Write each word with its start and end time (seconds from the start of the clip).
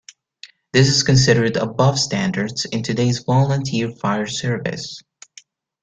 This 0.73 0.87
is 0.87 1.03
considered 1.03 1.57
above 1.57 1.99
standards 1.99 2.65
in 2.65 2.81
today's 2.81 3.19
volunteer 3.19 3.91
fire 3.91 4.25
service. 4.25 4.99